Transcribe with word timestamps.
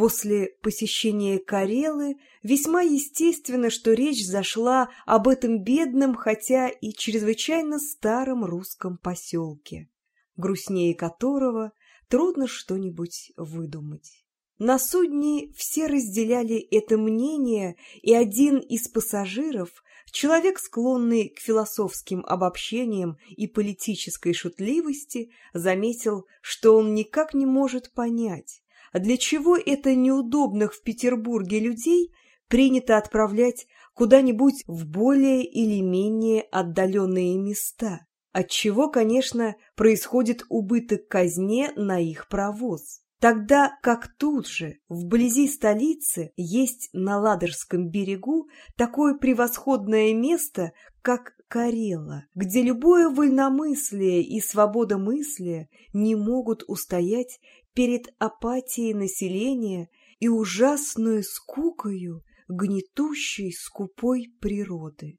После 0.00 0.56
посещения 0.62 1.38
Карелы 1.38 2.16
весьма 2.42 2.80
естественно, 2.80 3.68
что 3.68 3.92
речь 3.92 4.24
зашла 4.24 4.88
об 5.04 5.28
этом 5.28 5.62
бедном, 5.62 6.14
хотя 6.14 6.68
и 6.68 6.94
чрезвычайно 6.94 7.78
старом 7.78 8.42
русском 8.42 8.96
поселке, 8.96 9.90
грустнее 10.38 10.94
которого 10.94 11.72
трудно 12.08 12.46
что-нибудь 12.46 13.32
выдумать. 13.36 14.24
На 14.60 14.78
судне 14.78 15.50
все 15.56 15.86
разделяли 15.86 16.58
это 16.58 16.98
мнение, 16.98 17.76
и 18.02 18.12
один 18.12 18.58
из 18.58 18.88
пассажиров, 18.88 19.70
человек, 20.12 20.58
склонный 20.58 21.30
к 21.30 21.38
философским 21.38 22.22
обобщениям 22.26 23.16
и 23.30 23.46
политической 23.46 24.34
шутливости, 24.34 25.30
заметил, 25.54 26.26
что 26.42 26.76
он 26.76 26.92
никак 26.92 27.32
не 27.32 27.46
может 27.46 27.94
понять, 27.94 28.62
для 28.92 29.16
чего 29.16 29.56
это 29.56 29.94
неудобных 29.94 30.74
в 30.74 30.82
Петербурге 30.82 31.58
людей 31.58 32.12
принято 32.46 32.98
отправлять 32.98 33.66
куда-нибудь 33.94 34.64
в 34.66 34.84
более 34.84 35.42
или 35.42 35.80
менее 35.80 36.42
отдаленные 36.42 37.38
места, 37.38 38.06
отчего, 38.32 38.90
конечно, 38.90 39.56
происходит 39.74 40.44
убыток 40.50 41.08
казне 41.08 41.72
на 41.76 41.98
их 41.98 42.28
провоз. 42.28 43.00
Тогда 43.20 43.78
как 43.82 44.08
тут 44.16 44.48
же, 44.48 44.78
вблизи 44.88 45.46
столицы, 45.46 46.32
есть 46.36 46.88
на 46.94 47.18
Ладожском 47.18 47.90
берегу 47.90 48.48
такое 48.76 49.14
превосходное 49.14 50.14
место, 50.14 50.72
как 51.02 51.34
Карела, 51.46 52.24
где 52.34 52.62
любое 52.62 53.10
вольномыслие 53.10 54.22
и 54.22 54.40
свобода 54.40 54.96
мысли 54.96 55.68
не 55.92 56.14
могут 56.14 56.64
устоять 56.66 57.40
перед 57.74 58.08
апатией 58.18 58.94
населения 58.94 59.90
и 60.18 60.28
ужасной 60.28 61.22
скукою 61.22 62.22
гнетущей 62.48 63.52
скупой 63.52 64.32
природы. 64.40 65.18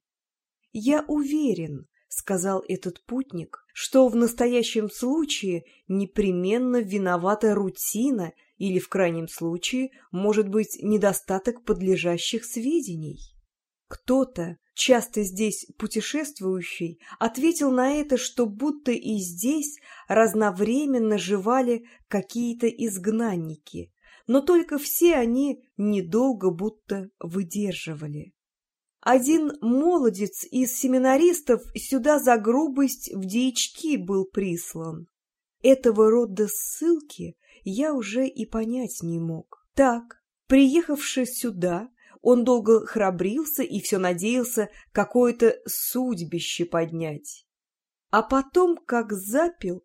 Я 0.74 1.06
уверен,— 1.08 1.86
сказал 2.12 2.64
этот 2.68 3.04
путник,— 3.06 3.66
что 3.74 4.08
в 4.10 4.16
настоящем 4.16 4.90
случае 4.90 5.64
непременно 5.88 6.82
виновата 6.82 7.56
рутина 7.56 8.34
или, 8.58 8.80
в 8.80 8.90
крайнем 8.90 9.28
случае, 9.28 9.92
может 10.12 10.50
быть, 10.50 10.78
недостаток 10.82 11.64
подлежащих 11.64 12.44
сведений. 12.44 13.18
Кто-то, 13.88 14.58
часто 14.74 15.24
здесь 15.24 15.66
путешествующий, 15.78 17.00
ответил 17.18 17.72
на 17.72 17.94
это, 17.94 18.18
что 18.18 18.46
будто 18.46 18.92
и 18.92 19.16
здесь 19.18 19.80
разновременно 20.08 21.18
жевали 21.18 21.86
какие-то 22.08 22.68
изгнанники, 22.68 23.92
но 24.28 24.42
только 24.42 24.78
все 24.78 25.16
они 25.16 25.64
недолго 25.78 26.52
будто 26.52 27.10
выдерживали. 27.20 28.34
Один 29.02 29.54
молодец 29.62 30.46
из 30.52 30.78
семинаристов 30.78 31.64
сюда 31.76 32.20
за 32.20 32.38
грубость 32.38 33.12
в 33.12 33.26
дьячки 33.26 33.98
был 33.98 34.26
прислан. 34.26 35.08
Этого 35.64 36.12
рода 36.12 36.48
ссылки 36.48 37.36
я 37.64 37.96
уже 37.96 38.28
и 38.28 38.46
понять 38.46 39.00
не 39.02 39.20
мог. 39.20 39.68
Так, 39.74 40.22
приехавший 40.48 41.26
сюда, 41.26 41.90
он 42.22 42.44
долго 42.44 42.86
храбрился 42.86 43.64
и 43.64 43.82
все 43.82 43.98
надеялся 43.98 44.70
какое-то 44.92 45.58
судьбище 45.66 46.66
поднять. 46.66 47.48
А 48.12 48.22
потом, 48.22 48.78
как 48.78 49.14
запил, 49.14 49.84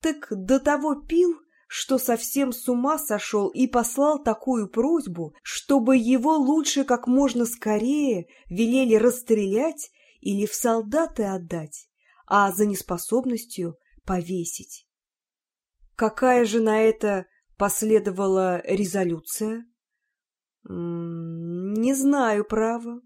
так 0.00 0.28
до 0.30 0.58
того 0.58 0.94
пил, 0.94 1.34
что 1.68 1.98
совсем 1.98 2.52
с 2.52 2.66
ума 2.68 2.98
сошел 2.98 3.48
и 3.48 3.66
послал 3.66 4.22
такую 4.22 4.68
просьбу, 4.68 5.34
чтобы 5.42 5.98
его 5.98 6.34
лучше 6.36 6.84
как 6.84 7.06
можно 7.06 7.44
скорее 7.44 8.26
велели 8.48 8.94
расстрелять 8.94 9.90
или 10.20 10.46
в 10.46 10.54
солдаты 10.54 11.24
отдать, 11.24 11.88
а 12.26 12.50
за 12.52 12.64
неспособностью 12.64 13.76
повесить. 14.04 14.86
Какая 15.94 16.46
же 16.46 16.60
на 16.60 16.80
это 16.80 17.26
последовала 17.58 18.62
резолюция? 18.64 19.66
Не 20.64 21.94
знаю, 21.94 22.46
право. 22.46 23.02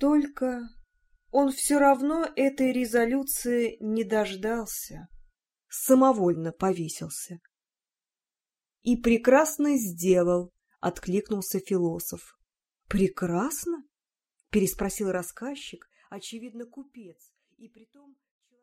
Только 0.00 0.68
он 1.30 1.52
все 1.52 1.78
равно 1.78 2.26
этой 2.34 2.72
резолюции 2.72 3.76
не 3.80 4.02
дождался. 4.02 5.06
Самовольно 5.68 6.50
повесился. 6.50 7.38
И 8.84 8.96
прекрасно 8.96 9.78
сделал, 9.78 10.52
откликнулся 10.78 11.58
философ. 11.58 12.38
Прекрасно? 12.86 13.84
переспросил 14.50 15.10
рассказчик, 15.10 15.88
очевидно, 16.10 16.66
купец, 16.66 17.34
и 17.56 17.68
притом 17.68 18.16